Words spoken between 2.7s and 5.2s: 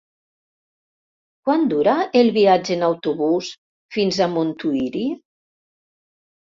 en autobús fins a Montuïri?